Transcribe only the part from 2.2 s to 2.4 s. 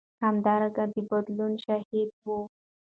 و.